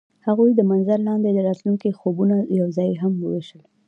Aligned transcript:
هغوی 0.27 0.51
د 0.55 0.61
منظر 0.69 0.99
لاندې 1.07 1.29
د 1.31 1.39
راتلونکي 1.47 1.89
خوبونه 1.99 2.35
یوځای 2.59 2.91
هم 3.01 3.13
وویشل. 3.17 3.61